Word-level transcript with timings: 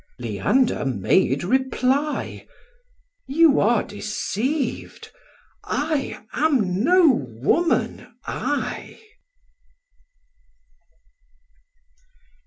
Leander 0.17 0.83
made 0.83 1.43
reply, 1.43 2.47
"You 3.27 3.59
are 3.59 3.83
deceiv'd; 3.83 5.11
I 5.63 6.25
am 6.33 6.83
no 6.83 7.11
woman, 7.13 8.07
I." 8.25 8.99